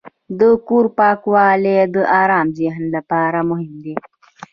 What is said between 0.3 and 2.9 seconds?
د کور پاکوالی د آرام ذهن